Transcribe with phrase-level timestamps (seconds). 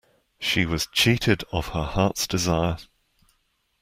[0.39, 2.79] She was cheated of her heart's desire.